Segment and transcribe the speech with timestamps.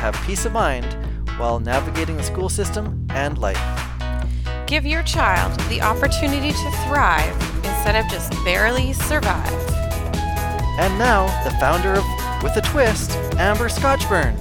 [0.00, 0.96] have peace of mind
[1.38, 3.60] while navigating the school system and life.
[4.66, 9.52] Give your child the opportunity to thrive instead of just barely survive.
[10.78, 12.04] And now, the founder of
[12.42, 14.34] With a Twist, Amber Scotchburn.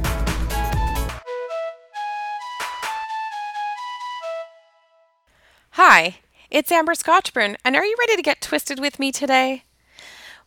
[5.71, 6.19] Hi,
[6.49, 9.63] it's Amber Scotchburn, and are you ready to get twisted with me today?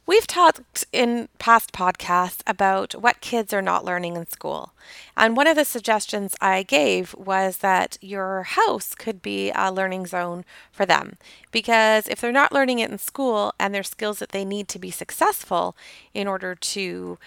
[0.04, 4.72] We've talked in past podcasts about what kids are not learning in school.
[5.16, 10.06] And one of the suggestions I gave was that your house could be a learning
[10.06, 11.18] zone for them.
[11.52, 14.80] Because if they're not learning it in school and their skills that they need to
[14.80, 15.76] be successful
[16.12, 17.18] in order to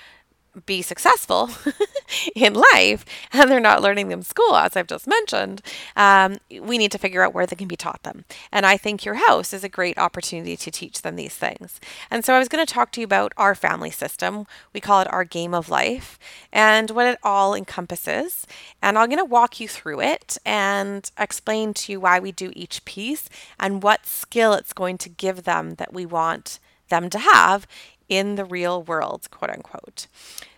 [0.65, 1.49] be successful
[2.35, 5.61] in life and they're not learning them school, as I've just mentioned,
[5.95, 8.25] um, we need to figure out where they can be taught them.
[8.51, 11.79] And I think your house is a great opportunity to teach them these things.
[12.09, 14.45] And so I was going to talk to you about our family system.
[14.73, 16.19] We call it our game of life
[16.51, 18.47] and what it all encompasses.
[18.81, 22.51] And I'm going to walk you through it and explain to you why we do
[22.55, 27.19] each piece and what skill it's going to give them that we want them to
[27.19, 27.67] have
[28.09, 30.07] in the real world, quote unquote.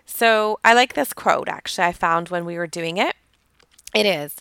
[0.05, 3.15] So I like this quote actually, I found when we were doing it.
[3.93, 4.35] It is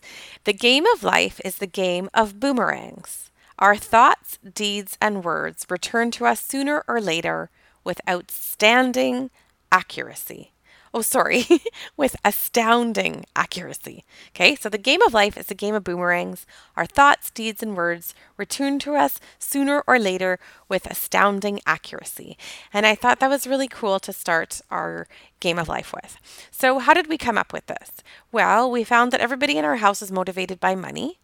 [0.45, 3.31] The game of life is the game of boomerangs.
[3.59, 7.51] Our thoughts, deeds, and words return to us sooner or later
[7.84, 9.31] with outstanding
[9.73, 10.53] accuracy
[10.97, 11.45] oh, sorry,
[11.99, 14.03] with astounding accuracy.
[14.31, 16.47] Okay, so the game of life is a game of boomerangs.
[16.75, 20.39] Our thoughts, deeds, and words return to us sooner or later
[20.71, 22.39] with astounding accuracy.
[22.73, 25.06] And I thought that was really cool to start our
[25.39, 26.17] game of life with.
[26.51, 27.91] So, how did we come up with this?
[28.33, 31.19] Well, we found that everybody in our house is motivated by money.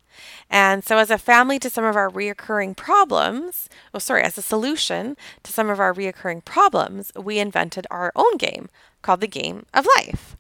[0.51, 4.43] And so, as a family to some of our reoccurring problems, oh, sorry, as a
[4.43, 8.69] solution to some of our reoccurring problems, we invented our own game
[9.03, 10.37] called the Game of Life.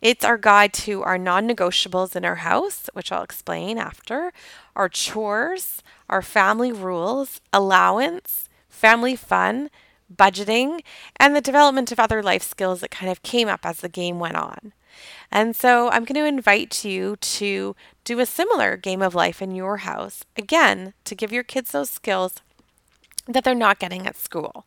[0.00, 4.32] It's our guide to our non negotiables in our house, which I'll explain after,
[4.76, 9.70] our chores, our family rules, allowance, family fun,
[10.14, 10.80] budgeting,
[11.16, 14.18] and the development of other life skills that kind of came up as the game
[14.18, 14.72] went on.
[15.30, 19.54] And so I'm going to invite you to do a similar game of life in
[19.54, 22.36] your house, again, to give your kids those skills
[23.26, 24.64] that they're not getting at school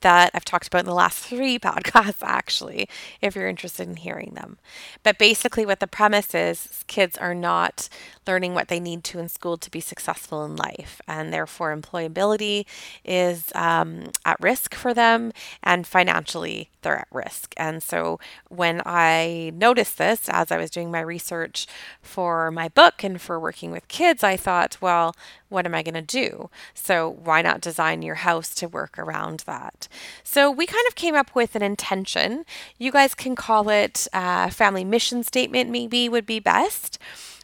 [0.00, 2.88] that I've talked about in the last three podcasts, actually,
[3.20, 4.58] if you're interested in hearing them.
[5.02, 7.88] But basically, what the premise is kids are not
[8.26, 12.66] learning what they need to in school to be successful in life, and therefore, employability
[13.04, 17.54] is um, at risk for them, and financially, they're at risk.
[17.56, 18.18] And so,
[18.48, 21.66] when I noticed this as I was doing my research
[22.02, 25.14] for my book and for working with kids, I thought, well,
[25.48, 26.48] what am I going to do?
[26.74, 29.88] So, why not design your house to work around that?
[30.22, 32.44] So we kind of came up with an intention.
[32.78, 36.98] You guys can call it a family mission statement, maybe would be best.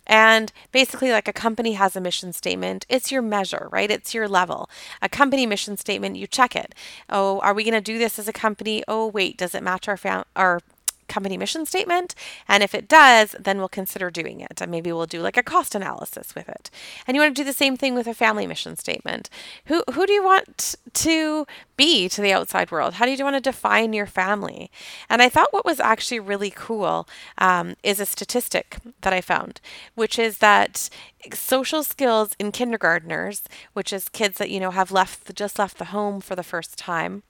[0.06, 3.90] And basically, like a company has a mission statement, it's your measure, right?
[3.90, 4.70] It's your level.
[5.02, 6.74] A company mission statement, you check it.
[7.10, 8.84] Oh, are we going to do this as a company?
[8.86, 10.60] Oh, wait, does it match our fam- our
[11.08, 12.14] company mission statement?
[12.48, 14.60] And if it does, then we'll consider doing it.
[14.60, 16.70] And maybe we'll do like a cost analysis with it.
[17.06, 19.30] And you want to do the same thing with a family mission statement.
[19.66, 21.46] Who who do you want to
[21.76, 22.94] be to the outside world?
[22.94, 24.70] How do you want to define your family?
[25.08, 27.08] And I thought what was actually really cool
[27.38, 29.60] um, is a statistic that I found,
[29.94, 30.88] which is that
[31.32, 35.86] social skills in kindergartners, which is kids that you know have left just left the
[35.86, 37.22] home for the first time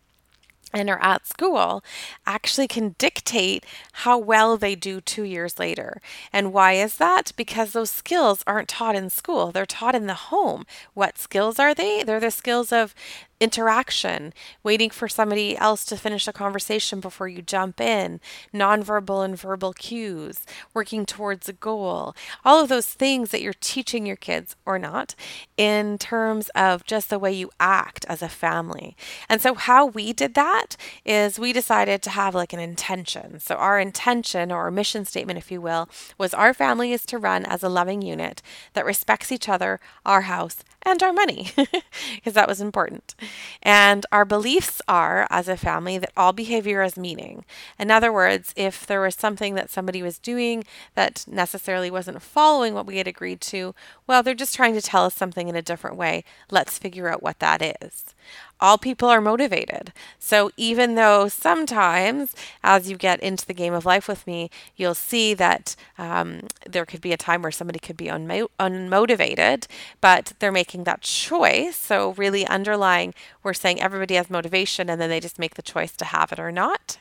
[0.72, 1.82] and are at school
[2.26, 6.00] actually can dictate how well they do two years later.
[6.32, 7.32] And why is that?
[7.36, 10.66] Because those skills aren't taught in school, they're taught in the home.
[10.94, 12.02] What skills are they?
[12.02, 12.94] They're the skills of
[13.40, 18.20] interaction, waiting for somebody else to finish a conversation before you jump in,
[18.52, 24.06] nonverbal and verbal cues, working towards a goal, all of those things that you're teaching
[24.06, 25.14] your kids or not
[25.56, 28.96] in terms of just the way you act as a family.
[29.28, 33.40] And so, how we did that is we decided to have like an intention.
[33.40, 35.88] So, our intention or our mission statement, if you will,
[36.18, 38.42] was our family is to run as a loving unit
[38.72, 41.50] that respects each other, our house, and our money,
[42.14, 43.16] because that was important.
[43.62, 47.44] And our beliefs are, as a family, that all behavior has meaning.
[47.78, 52.72] In other words, if there was something that somebody was doing that necessarily wasn't following
[52.72, 53.74] what we had agreed to,
[54.06, 56.22] well, they're just trying to tell us something in a different way.
[56.50, 58.14] Let's figure out what that is
[58.60, 59.92] all people are motivated.
[60.18, 64.94] So even though sometimes, as you get into the game of life with me, you'll
[64.94, 69.66] see that um, there could be a time where somebody could be unmo- unmotivated,
[70.00, 71.76] but they're making that choice.
[71.76, 75.92] So, really underlying, we're saying everybody has motivation and then they just make the choice
[75.96, 76.98] to have it or not.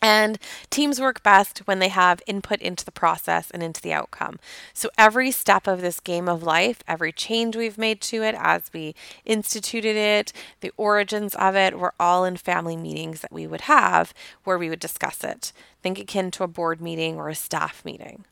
[0.00, 0.38] And
[0.70, 4.38] teams work best when they have input into the process and into the outcome.
[4.72, 8.70] So, every step of this game of life, every change we've made to it as
[8.72, 13.62] we instituted it, the origins of it, were all in family meetings that we would
[13.62, 14.14] have
[14.44, 15.52] where we would discuss it.
[15.82, 18.24] Think akin to a board meeting or a staff meeting.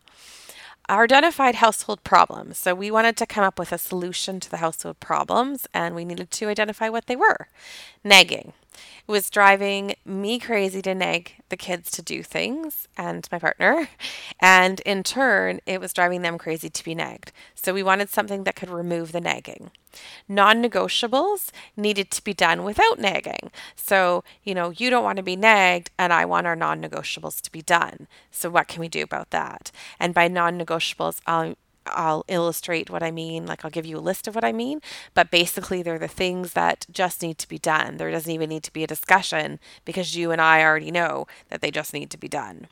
[0.87, 2.57] Our identified household problems.
[2.57, 6.05] So, we wanted to come up with a solution to the household problems and we
[6.05, 7.49] needed to identify what they were.
[8.05, 8.53] Nagging.
[9.07, 13.89] It was driving me crazy to nag the kids to do things and my partner.
[14.39, 17.31] And in turn, it was driving them crazy to be nagged.
[17.55, 19.71] So we wanted something that could remove the nagging.
[20.27, 23.51] Non negotiables needed to be done without nagging.
[23.75, 27.41] So, you know, you don't want to be nagged, and I want our non negotiables
[27.41, 28.07] to be done.
[28.31, 29.71] So, what can we do about that?
[29.99, 31.55] And by non negotiables, I'll
[31.91, 33.45] I'll illustrate what I mean.
[33.45, 34.81] Like I'll give you a list of what I mean,
[35.13, 37.97] but basically they're the things that just need to be done.
[37.97, 41.61] There doesn't even need to be a discussion because you and I already know that
[41.61, 42.67] they just need to be done.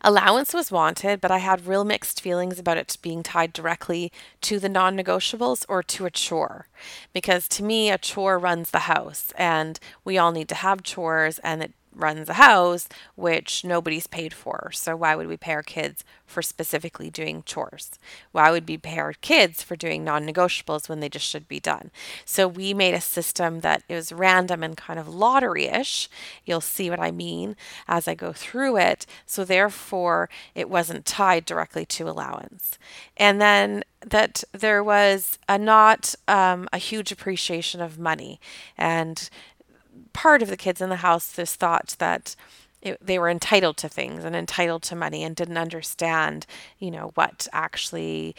[0.00, 4.10] Allowance was wanted, but I had real mixed feelings about it being tied directly
[4.42, 6.66] to the non negotiables or to a chore.
[7.12, 11.38] Because to me, a chore runs the house, and we all need to have chores,
[11.40, 14.70] and it runs a house, which nobody's paid for.
[14.72, 17.90] So why would we pay our kids for specifically doing chores?
[18.32, 21.60] Why would we pay our kids for doing non negotiables when they just should be
[21.60, 21.90] done?
[22.24, 26.08] So we made a system that is random and kind of lottery ish.
[26.44, 27.56] You'll see what I mean
[27.86, 29.06] as I go through it.
[29.26, 32.78] So therefore, it wasn't tied directly to allowance.
[33.16, 38.40] And then that there was a not um, a huge appreciation of money
[38.76, 39.28] and
[40.12, 42.36] part of the kids in the house this thought that
[42.80, 46.46] it, they were entitled to things and entitled to money and didn't understand,
[46.78, 48.34] you know, what actually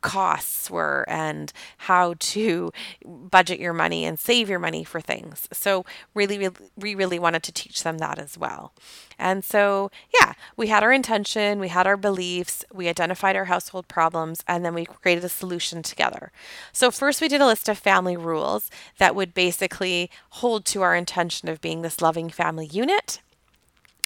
[0.00, 2.72] costs were and how to
[3.04, 5.48] budget your money and save your money for things.
[5.52, 5.84] So
[6.14, 8.72] really, we really wanted to teach them that as well.
[9.18, 9.90] And so,
[10.20, 14.64] yeah, we had our intention, we had our beliefs, we identified our household problems, and
[14.64, 16.30] then we created a solution together.
[16.72, 20.94] So, first, we did a list of family rules that would basically hold to our
[20.94, 23.20] intention of being this loving family unit.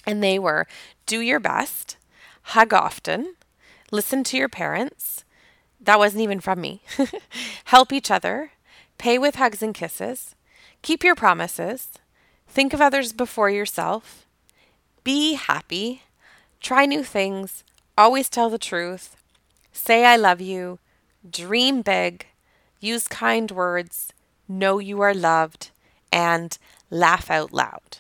[0.07, 0.67] And they were
[1.07, 1.97] do your best,
[2.43, 3.35] hug often,
[3.91, 5.22] listen to your parents,
[5.83, 6.83] that wasn't even from me.
[7.65, 8.53] Help each other.
[8.99, 10.35] Pay with hugs and kisses.
[10.83, 11.89] Keep your promises.
[12.47, 14.27] Think of others before yourself.
[15.05, 16.03] Be happy.
[16.61, 17.65] Try new things.
[17.99, 19.17] Always tell the truth.
[19.73, 20.79] Say I love you.
[21.29, 22.27] Dream big.
[22.79, 24.13] Use kind words.
[24.49, 25.71] Know you are loved.
[26.13, 26.57] And
[26.91, 27.99] laugh out loud.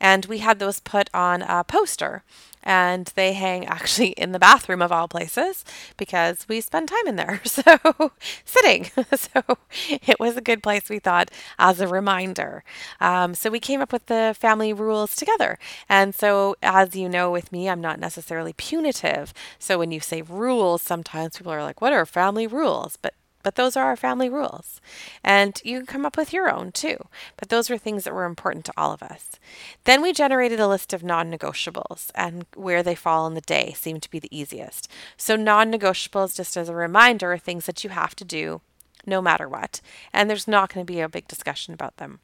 [0.00, 2.22] And we had those put on a poster
[2.64, 5.64] and they hang actually in the bathroom of all places
[5.96, 7.40] because we spend time in there.
[7.54, 8.10] So,
[8.44, 8.90] sitting.
[9.16, 9.42] so,
[9.88, 12.64] it was a good place, we thought, as a reminder.
[13.00, 15.58] Um, so, we came up with the family rules together.
[15.88, 19.32] And so, as you know, with me, I'm not necessarily punitive.
[19.58, 22.96] So, when you say rules, sometimes people are like, what are family rules?
[23.00, 24.80] But but those are our family rules.
[25.22, 26.96] And you can come up with your own too.
[27.36, 29.38] But those were things that were important to all of us.
[29.84, 33.74] Then we generated a list of non negotiables, and where they fall in the day
[33.76, 34.90] seemed to be the easiest.
[35.16, 38.62] So, non negotiables, just as a reminder, are things that you have to do
[39.06, 39.80] no matter what.
[40.12, 42.20] And there's not going to be a big discussion about them.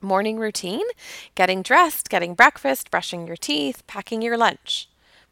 [0.00, 0.84] Morning routine
[1.34, 4.88] getting dressed, getting breakfast, brushing your teeth, packing your lunch.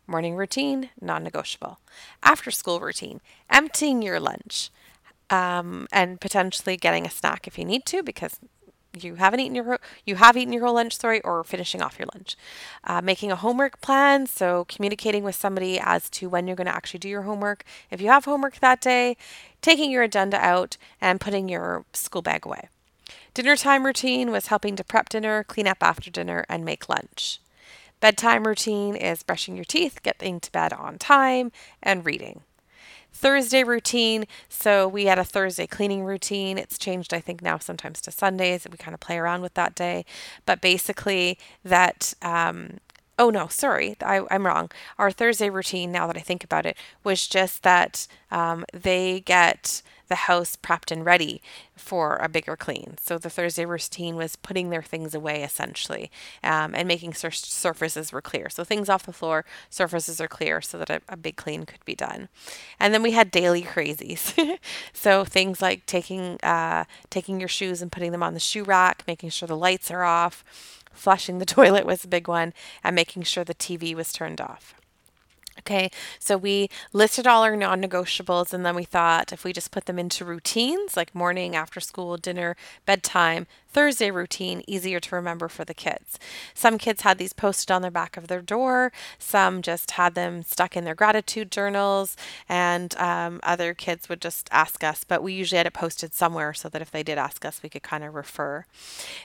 [0.06, 1.78] Morning routine, non negotiable.
[2.22, 4.70] After school routine, emptying your lunch
[5.30, 8.38] um, and potentially getting a snack if you need to because
[8.98, 12.08] you haven't eaten your you have eaten your whole lunch sorry or finishing off your
[12.12, 12.36] lunch.
[12.82, 16.74] Uh, making a homework plan so communicating with somebody as to when you're going to
[16.74, 17.64] actually do your homework.
[17.90, 19.16] If you have homework that day
[19.62, 22.68] taking your agenda out and putting your school bag away.
[23.32, 27.40] Dinner time routine was helping to prep dinner clean up after dinner and make lunch.
[28.00, 32.42] Bedtime routine is brushing your teeth getting to bed on time and reading
[33.20, 34.24] Thursday routine.
[34.48, 36.56] So we had a Thursday cleaning routine.
[36.56, 38.66] It's changed, I think, now sometimes to Sundays.
[38.70, 40.04] We kind of play around with that day.
[40.46, 42.14] But basically, that.
[42.22, 42.78] Um,
[43.18, 44.70] oh no, sorry, I, am wrong.
[44.98, 49.82] Our Thursday routine, now that I think about it, was just that um, they get
[50.10, 51.40] the house prepped and ready
[51.76, 52.96] for a bigger clean.
[53.00, 56.10] So the Thursday routine was putting their things away essentially
[56.42, 58.50] um, and making sur- surfaces were clear.
[58.50, 61.84] So things off the floor, surfaces are clear so that a, a big clean could
[61.84, 62.28] be done.
[62.78, 64.58] And then we had daily crazies.
[64.92, 69.04] so things like taking uh, taking your shoes and putting them on the shoe rack,
[69.06, 70.44] making sure the lights are off,
[70.92, 72.52] flushing the toilet was a big one,
[72.82, 74.74] and making sure the TV was turned off.
[75.60, 79.70] Okay, so we listed all our non negotiables, and then we thought if we just
[79.70, 85.48] put them into routines like morning, after school, dinner, bedtime, Thursday routine easier to remember
[85.48, 86.18] for the kids.
[86.54, 90.42] Some kids had these posted on the back of their door, some just had them
[90.42, 92.16] stuck in their gratitude journals,
[92.48, 96.52] and um, other kids would just ask us, but we usually had it posted somewhere
[96.52, 98.64] so that if they did ask us, we could kind of refer.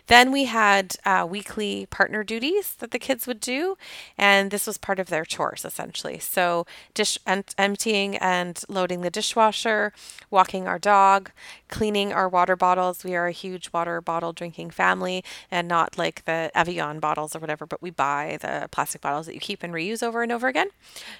[0.08, 3.78] Then we had uh, weekly partner duties that the kids would do,
[4.18, 6.20] and this was part of their chores essentially.
[6.20, 9.94] So, dish emptying and loading the dishwasher,
[10.30, 11.32] walking our dog,
[11.68, 13.04] cleaning our water bottles.
[13.04, 17.39] We are a huge water bottle drinking family and not like the Evian bottles or
[17.39, 20.48] whatever, but we buy the plastic bottles that you keep and reuse over and over
[20.48, 20.70] again.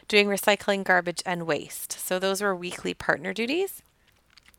[0.08, 1.94] Doing recycling, garbage, and waste.
[1.94, 3.82] So those were weekly partner duties.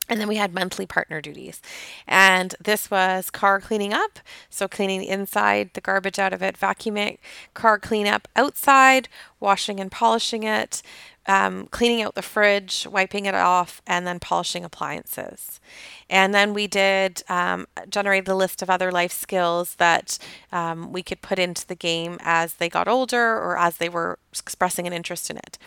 [0.09, 1.61] And then we had monthly partner duties.
[2.07, 4.21] And this was car cleaning up.
[4.49, 7.19] So, cleaning the inside, the garbage out of it, vacuuming,
[7.55, 9.09] car cleanup outside,
[9.41, 10.81] washing and polishing it,
[11.29, 15.61] um, cleaning out the fridge, wiping it off, and then polishing appliances.
[16.09, 20.19] And then we did um, generate a list of other life skills that
[20.53, 24.19] um, we could put into the game as they got older or as they were
[24.33, 25.59] expressing an interest in it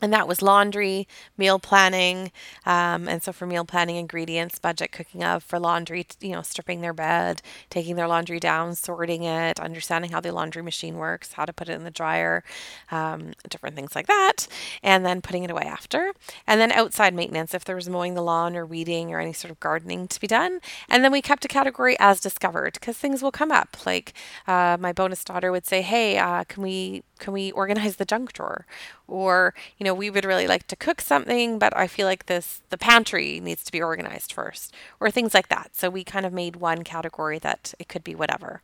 [0.00, 2.32] and that was laundry, meal planning,
[2.66, 6.80] um, and so for meal planning, ingredients, budget cooking of for laundry, you know, stripping
[6.80, 11.44] their bed, taking their laundry down, sorting it, understanding how the laundry machine works, how
[11.44, 12.42] to put it in the dryer,
[12.90, 14.46] um, different things like that,
[14.82, 16.12] and then putting it away after,
[16.46, 19.50] and then outside maintenance if there was mowing the lawn or weeding or any sort
[19.50, 23.22] of gardening to be done, and then we kept a category as discovered because things
[23.22, 23.76] will come up.
[23.86, 24.14] Like
[24.46, 28.32] uh, my bonus daughter would say, "Hey, uh, can we can we organize the junk
[28.32, 28.66] drawer?"
[29.10, 32.62] Or you know we would really like to cook something, but I feel like this
[32.70, 35.70] the pantry needs to be organized first, or things like that.
[35.74, 38.62] So we kind of made one category that it could be whatever.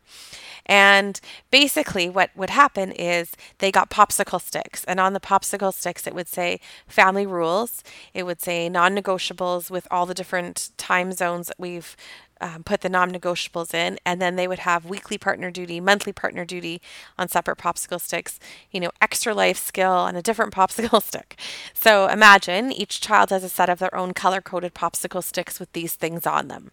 [0.64, 6.06] And basically, what would happen is they got popsicle sticks, and on the popsicle sticks,
[6.06, 7.82] it would say family rules.
[8.14, 11.96] It would say non negotiables with all the different time zones that we've
[12.40, 16.12] um, put the non negotiables in, and then they would have weekly partner duty, monthly
[16.12, 16.80] partner duty
[17.18, 18.38] on separate popsicle sticks,
[18.70, 21.38] you know, extra life skill on a different popsicle stick.
[21.74, 25.72] So imagine each child has a set of their own color coded popsicle sticks with
[25.72, 26.70] these things on them.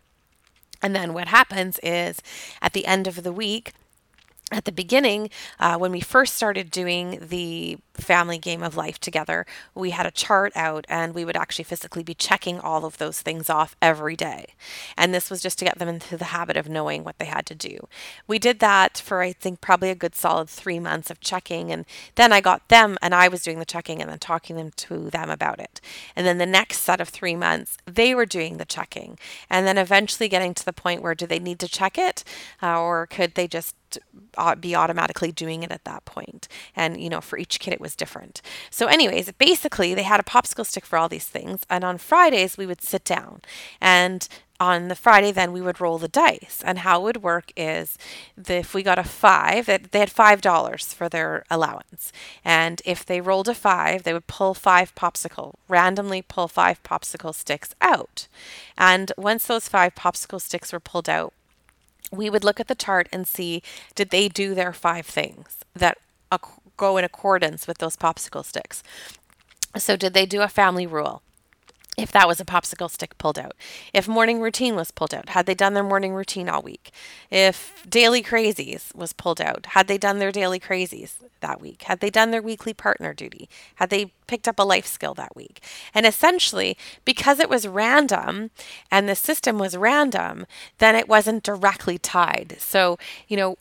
[0.82, 2.22] And then what happens is
[2.62, 3.74] at the end of the week,
[4.52, 9.46] at the beginning, uh, when we first started doing the family game of life together,
[9.74, 13.22] we had a chart out and we would actually physically be checking all of those
[13.22, 14.48] things off every day.
[14.98, 17.46] And this was just to get them into the habit of knowing what they had
[17.48, 17.88] to do.
[18.28, 21.72] We did that for, I think, probably a good solid three months of checking.
[21.72, 21.86] And
[22.16, 25.10] then I got them and I was doing the checking and then talking them to
[25.10, 25.80] them about it.
[26.16, 29.18] And then the next set of three months, they were doing the checking.
[29.50, 32.24] And then eventually getting to the point where do they need to check it
[32.62, 33.76] uh, or could they just
[34.36, 36.48] Uh, be automatically doing it at that point.
[36.76, 38.42] And, you know, for each kid, it was different.
[38.72, 41.66] So, anyways, basically, they had a popsicle stick for all these things.
[41.70, 43.42] And on Fridays, we would sit down
[43.80, 44.28] and
[44.60, 46.62] on the Friday, then we would roll the dice.
[46.66, 47.98] And how it would work is
[48.48, 52.12] if we got a five, that they had five dollars for their allowance.
[52.46, 57.36] And if they rolled a five, they would pull five popsicle, randomly pull five popsicle
[57.36, 58.28] sticks out.
[58.78, 61.34] And once those five popsicle sticks were pulled out,
[62.12, 63.62] we would look at the chart and see
[63.96, 65.98] did they do their five things that
[66.78, 68.84] go in accordance with those popsicle sticks.
[69.78, 71.22] So, did they do a family rule?
[71.96, 73.56] if that was a popsicle stick pulled out,
[73.94, 76.92] if morning routine was pulled out, had they done their morning routine all week,
[77.30, 82.00] if daily crazies was pulled out, had they done their daily crazies that week, had
[82.00, 85.62] they done their weekly partner duty, had they picked up a life skill that week.
[85.94, 86.76] And essentially,
[87.06, 88.50] because it was random
[88.90, 90.48] and the system was random,
[90.80, 92.56] then it wasn't directly tied.
[92.58, 92.98] So,
[93.28, 93.58] you know,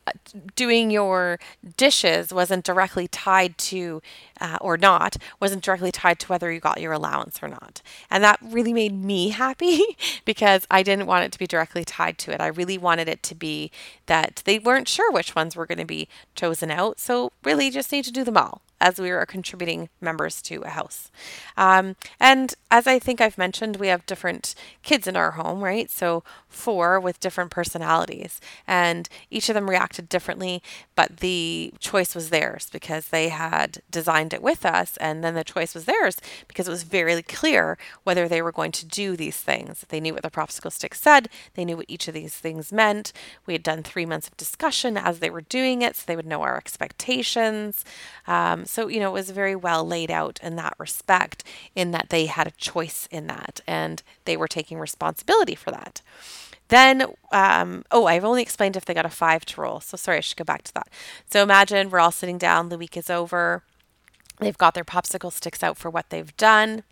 [0.57, 1.39] doing your
[1.77, 4.01] dishes wasn't directly tied to,
[4.41, 7.83] uh, or not, wasn't directly tied to whether you got your allowance or not.
[8.11, 9.83] And that really made me happy
[10.25, 12.41] because I didn't want it to be directly tied to it.
[12.41, 13.71] I really wanted it to be
[14.07, 16.99] that they weren't sure which ones were going to be chosen out.
[16.99, 20.69] So, really, just need to do them all as we are contributing members to a
[20.69, 21.11] house.
[21.57, 25.89] Um, and as I think I've mentioned, we have different kids in our home, right?
[25.89, 30.63] So four with different personalities, and each of them reacted differently,
[30.97, 35.45] but the choice was theirs because they had designed it with us, and then the
[35.45, 36.17] choice was theirs
[36.49, 39.85] because it was very clear whether they were going to do these things.
[39.89, 43.13] They knew what the popsicle stick said, they knew what each of these things meant.
[43.47, 46.27] We had done three months of discussion as they were doing it, so they would
[46.27, 47.85] know our expectations.
[48.27, 51.45] Um, so, you know, it was very well laid out in that respect,
[51.77, 56.01] in that they had a choice in that and they were taking responsibility for that.
[56.69, 59.81] Then, um, oh, I've only explained if they got a five to roll.
[59.81, 60.89] So sorry, I should go back to that.
[61.31, 63.63] So imagine we're all sitting down, the week is over.
[64.41, 66.83] They've got their popsicle sticks out for what they've done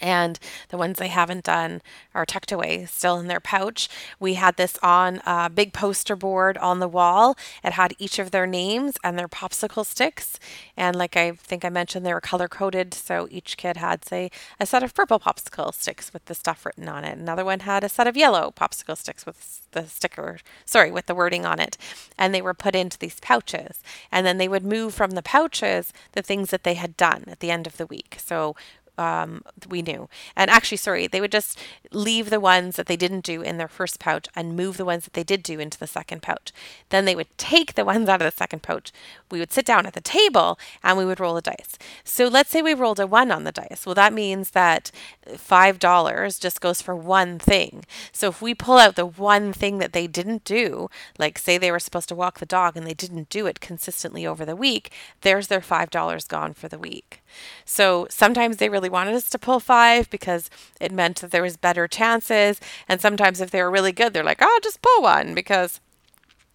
[0.00, 1.82] and the ones they haven't done
[2.14, 3.88] are tucked away still in their pouch.
[4.18, 7.36] We had this on a big poster board on the wall.
[7.62, 10.38] It had each of their names and their popsicle sticks.
[10.76, 12.94] And like I think I mentioned, they were color coded.
[12.94, 16.88] So each kid had, say, a set of purple popsicle sticks with the stuff written
[16.88, 17.18] on it.
[17.18, 21.14] Another one had a set of yellow popsicle sticks with the sticker, sorry, with the
[21.14, 21.76] wording on it.
[22.18, 23.82] And they were put into these pouches.
[24.10, 27.40] And then they would move from the pouches the things that they had done at
[27.40, 28.16] the end of the week.
[28.18, 28.56] So
[28.98, 30.08] um, we knew.
[30.36, 31.58] And actually, sorry, they would just
[31.90, 35.04] leave the ones that they didn't do in their first pouch and move the ones
[35.04, 36.52] that they did do into the second pouch.
[36.90, 38.92] Then they would take the ones out of the second pouch.
[39.30, 41.78] We would sit down at the table and we would roll the dice.
[42.04, 43.84] So let's say we rolled a one on the dice.
[43.86, 44.90] Well, that means that
[45.26, 47.84] $5 just goes for one thing.
[48.12, 51.70] So if we pull out the one thing that they didn't do, like say they
[51.70, 54.90] were supposed to walk the dog and they didn't do it consistently over the week,
[55.22, 57.21] there's their $5 gone for the week.
[57.64, 61.56] So sometimes they really wanted us to pull five because it meant that there was
[61.56, 62.60] better chances.
[62.88, 65.80] And sometimes if they were really good, they're like, oh, just pull one because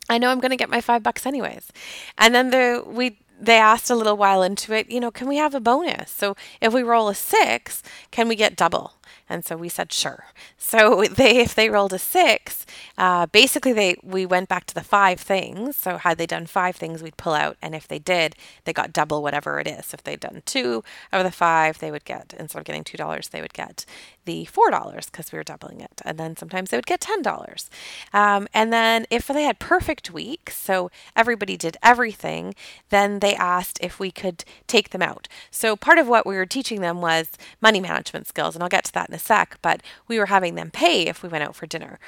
[0.09, 1.71] I know I'm going to get my five bucks anyways.
[2.17, 5.37] And then the, we they asked a little while into it, you know, can we
[5.37, 6.09] have a bonus?
[6.09, 8.93] So if we roll a six, can we get double?
[9.29, 10.25] And so we said sure.
[10.57, 12.65] So they, if they rolled a six,
[12.97, 15.75] uh, basically they we went back to the five things.
[15.75, 18.35] So had they done five things, we'd pull out, and if they did,
[18.65, 19.93] they got double whatever it is.
[19.93, 23.29] If they'd done two of the five, they would get instead of getting two dollars,
[23.29, 23.85] they would get
[24.25, 27.21] the four dollars because we were doubling it, and then sometimes they would get ten
[27.21, 27.69] dollars.
[28.13, 32.53] Um, and then if they had perfect weeks, so everybody did everything,
[32.89, 35.27] then they asked if we could take them out.
[35.51, 37.29] So part of what we were teaching them was
[37.61, 39.57] money management skills, and I'll get to that in a sec.
[39.61, 41.99] But we were having them pay if we went out for dinner.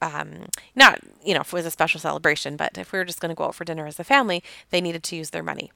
[0.00, 3.20] Um, not, you know, if it was a special celebration, but if we were just
[3.20, 5.70] going to go out for dinner as a family, they needed to use their money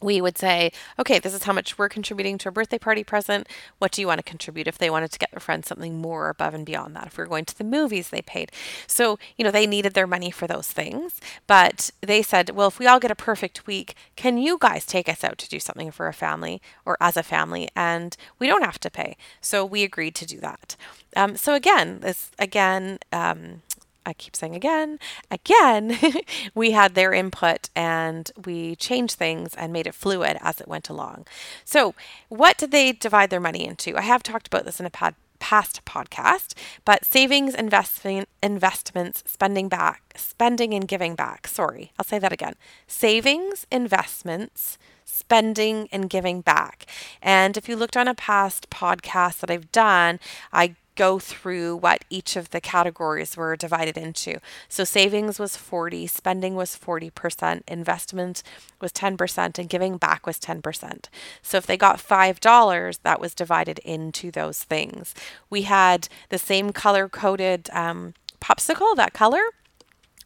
[0.00, 3.48] we would say, okay, this is how much we're contributing to a birthday party present.
[3.78, 6.28] What do you want to contribute if they wanted to get their friends something more
[6.28, 7.06] above and beyond that?
[7.06, 8.52] If we were going to the movies, they paid.
[8.86, 11.20] So, you know, they needed their money for those things.
[11.46, 15.08] But they said, well, if we all get a perfect week, can you guys take
[15.08, 17.68] us out to do something for a family or as a family?
[17.74, 19.16] And we don't have to pay.
[19.40, 20.76] So we agreed to do that.
[21.16, 23.62] Um, so again, this again, um,
[24.06, 24.98] I keep saying again,
[25.30, 25.98] again,
[26.54, 30.88] we had their input and we changed things and made it fluid as it went
[30.88, 31.26] along.
[31.64, 31.94] So,
[32.28, 33.96] what did they divide their money into?
[33.96, 40.02] I have talked about this in a past podcast, but savings, investing, investments, spending back,
[40.16, 41.48] spending and giving back.
[41.48, 42.54] Sorry, I'll say that again.
[42.86, 46.86] Savings, investments, spending and giving back.
[47.20, 50.20] And if you looked on a past podcast that I've done,
[50.52, 54.40] I go through what each of the categories were divided into.
[54.68, 58.42] So savings was 40, spending was 40%, investment
[58.80, 61.06] was 10%, and giving back was 10%.
[61.42, 65.14] So if they got $5, that was divided into those things.
[65.50, 69.42] We had the same color coded um, popsicle, that color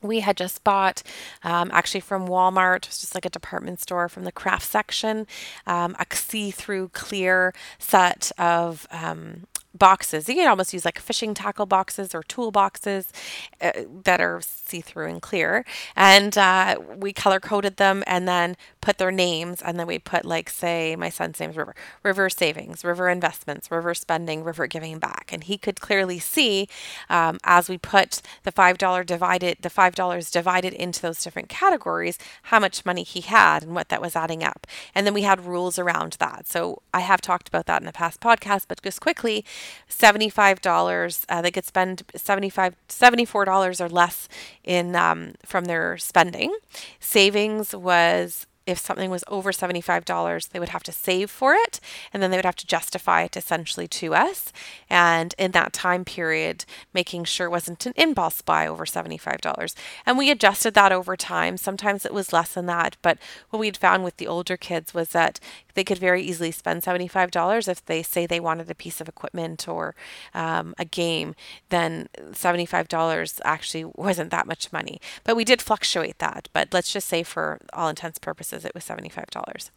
[0.02, 1.02] we had just bought
[1.42, 5.26] um, actually from walmart it was just like a department store from the craft section
[5.66, 10.28] um, a see-through clear set of um, boxes.
[10.28, 13.12] You can almost use like fishing tackle boxes or tool boxes
[13.60, 13.72] uh,
[14.04, 15.64] that are see through and clear.
[15.96, 19.60] And uh, we color coded them and then put their names.
[19.60, 23.70] And then we put, like, say, my son's name is River, River Savings, River Investments,
[23.70, 25.30] River Spending, River Giving Back.
[25.32, 26.68] And he could clearly see
[27.08, 32.60] um, as we put the $5 divided, the $5 divided into those different categories, how
[32.60, 34.66] much money he had and what that was adding up.
[34.94, 36.46] And then we had rules around that.
[36.46, 39.44] So I have talked about that in a past podcast, but just quickly,
[39.88, 41.24] $75.
[41.28, 44.28] Uh, they could spend 75 $74 or less
[44.64, 46.56] in um, from their spending.
[46.98, 51.80] Savings was if something was over $75, they would have to save for it
[52.12, 54.52] and then they would have to justify it essentially to us.
[54.88, 59.74] And in that time period, making sure it wasn't an impulse buy over $75.
[60.06, 61.56] And we adjusted that over time.
[61.56, 63.18] Sometimes it was less than that, but
[63.50, 65.40] what we'd found with the older kids was that
[65.74, 69.68] they could very easily spend $75 if they say they wanted a piece of equipment
[69.68, 69.94] or
[70.34, 71.34] um, a game,
[71.68, 75.00] then $75 actually wasn't that much money.
[75.24, 76.48] But we did fluctuate that.
[76.52, 79.70] But let's just say for all intents and purposes, it was $75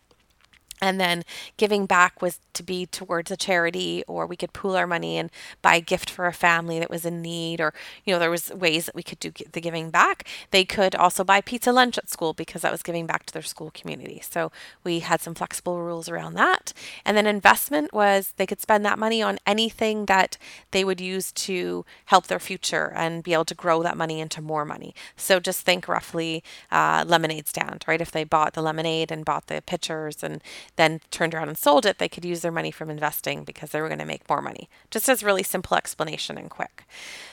[0.81, 1.23] and then
[1.57, 5.29] giving back was to be towards a charity or we could pool our money and
[5.61, 7.73] buy a gift for a family that was in need or
[8.05, 10.27] you know there was ways that we could do the giving back.
[10.51, 13.41] They could also buy pizza lunch at school because that was giving back to their
[13.41, 14.21] school community.
[14.27, 14.51] So
[14.83, 16.73] we had some flexible rules around that.
[17.05, 20.37] And then investment was they could spend that money on anything that
[20.71, 24.41] they would use to help their future and be able to grow that money into
[24.41, 24.93] more money.
[25.15, 28.01] So just think roughly uh, lemonade stand right?
[28.01, 30.41] If they bought the lemonade and bought the pitchers and
[30.75, 33.81] then turned around and sold it, they could use their money from investing because they
[33.81, 34.69] were going to make more money.
[34.91, 36.85] Just as really simple explanation and quick.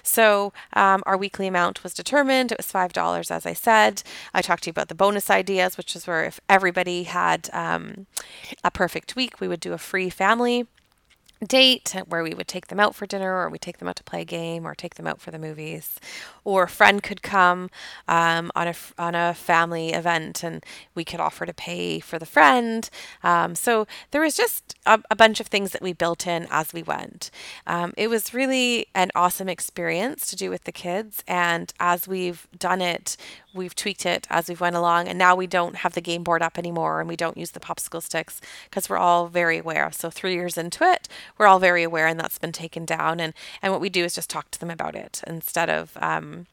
[0.03, 2.53] So um, our weekly amount was determined.
[2.53, 4.03] It was five dollars, as I said.
[4.35, 8.07] I talked to you about the bonus ideas, which is where if everybody had um,
[8.65, 10.67] a perfect week, we would do a free family
[11.47, 14.05] date where we would take them out for dinner or we take them out to
[14.05, 15.99] play a game or take them out for the movies.
[16.45, 17.71] Or a friend could come
[18.09, 22.27] um, on a on a family event and we could offer to pay for the
[22.27, 22.89] friend.
[23.23, 26.73] Um, so there was just a, a, bunch of things that we built in as
[26.73, 27.31] we went.
[27.67, 32.49] Um, it was really an awesome experience to do with the kids and as we've
[32.59, 33.17] done it
[33.55, 36.43] we've tweaked it as we've went along and now we don't have the game board
[36.43, 39.91] up anymore and we don't use the popsicle sticks because we're all very aware.
[39.93, 41.09] So three years into it
[41.41, 44.15] we're all very aware and that's been taken down and and what we do is
[44.15, 46.47] just talk to them about it instead of um,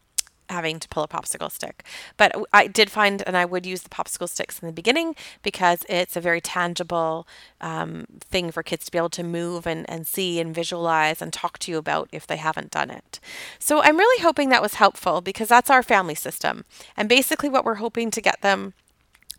[0.49, 1.83] having to pull a popsicle stick.
[2.15, 5.85] But I did find, and I would use the popsicle sticks in the beginning because
[5.89, 7.27] it's a very tangible
[7.61, 11.33] um, thing for kids to be able to move and, and see and visualize and
[11.33, 13.19] talk to you about if they haven't done it.
[13.59, 16.65] So I'm really hoping that was helpful because that's our family system.
[16.95, 18.73] And basically, what we're hoping to get them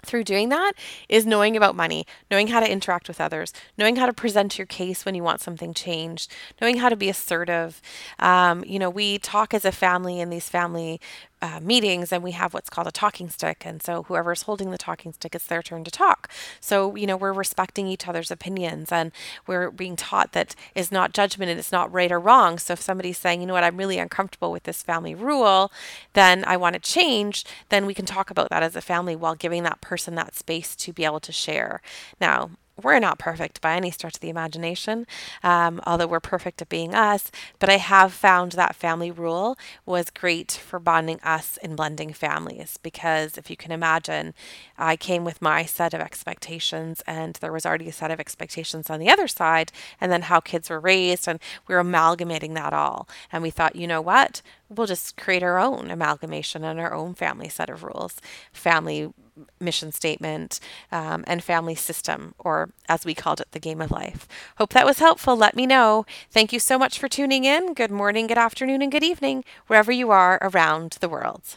[0.03, 0.73] through doing that
[1.09, 4.67] is knowing about money, knowing how to interact with others, knowing how to present your
[4.67, 7.81] case when you want something changed, knowing how to be assertive.
[8.19, 11.01] Um, you know, we talk as a family in these family
[11.41, 13.65] uh, meetings and we have what's called a talking stick.
[13.65, 16.31] And so whoever's holding the talking stick, it's their turn to talk.
[16.61, 19.13] So, you know, we're respecting each other's opinions and
[19.47, 22.59] we're being taught that is not judgment and it's not right or wrong.
[22.59, 25.71] So if somebody's saying, you know what, I'm really uncomfortable with this family rule,
[26.15, 29.35] then I want to change, then we can talk about that as a family while
[29.35, 31.81] giving that person that space to be able to share.
[32.21, 32.51] Now,
[32.83, 35.07] we're not perfect by any stretch of the imagination,
[35.43, 37.31] um, although we're perfect at being us.
[37.59, 42.79] But I have found that family rule was great for bonding us and blending families
[42.83, 44.35] because if you can imagine,
[44.77, 48.91] I came with my set of expectations, and there was already a set of expectations
[48.91, 52.73] on the other side, and then how kids were raised, and we were amalgamating that
[52.73, 53.09] all.
[53.33, 54.43] And we thought, you know what?
[54.69, 58.21] We'll just create our own amalgamation and our own family set of rules,
[58.53, 59.13] family
[59.61, 60.61] mission statement,
[60.93, 64.27] um, and family system, or as we called it, the game of life.
[64.57, 65.37] Hope that was helpful.
[65.37, 66.07] Let me know.
[66.31, 67.75] Thank you so much for tuning in.
[67.75, 71.57] Good morning, good afternoon, and good evening, wherever you are around the world.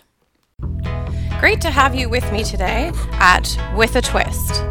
[1.39, 4.63] Great to have you with me today at With a Twist.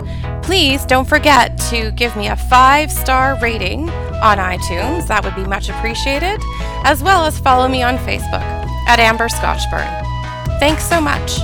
[0.43, 5.07] Please don't forget to give me a five star rating on iTunes.
[5.09, 6.41] That would be much appreciated,
[6.85, 8.43] as well as follow me on Facebook
[8.87, 9.89] at Amber Scotchburn.
[10.61, 11.39] Thanks so much.